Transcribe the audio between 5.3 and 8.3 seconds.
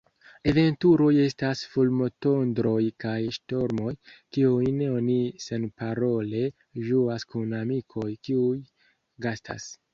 senparole ĝuas kun amikoj,